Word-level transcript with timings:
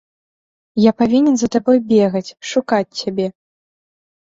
Я 0.83 0.91
павінен 1.01 1.35
за 1.43 1.47
табой 1.57 1.85
бегаць, 1.95 2.25
шукаць 2.57 2.87
цябе. 2.99 3.33